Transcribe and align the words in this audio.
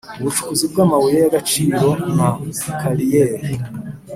ubucukuzi 0.19 0.65
bw’ 0.71 0.77
amabuye 0.85 1.17
y’ 1.21 1.27
agaciro 1.29 1.85
na 2.17 2.29
kariyeri 2.79 3.47